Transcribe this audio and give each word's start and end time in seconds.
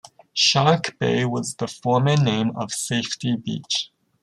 Shark 0.33 0.97
Bay 0.97 1.25
was 1.25 1.53
the 1.53 1.67
former 1.67 2.17
name 2.17 2.53
of 2.55 2.71
Safety 2.71 3.35
beach. 3.35 3.91